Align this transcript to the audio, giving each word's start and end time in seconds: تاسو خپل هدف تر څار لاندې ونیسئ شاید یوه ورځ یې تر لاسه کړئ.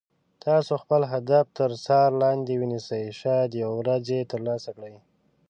تاسو 0.45 0.73
خپل 0.83 1.01
هدف 1.13 1.45
تر 1.59 1.71
څار 1.85 2.09
لاندې 2.21 2.53
ونیسئ 2.61 3.03
شاید 3.21 3.49
یوه 3.61 3.75
ورځ 3.81 4.03
یې 4.15 4.21
تر 4.31 4.39
لاسه 4.47 4.69
کړئ. 4.75 4.95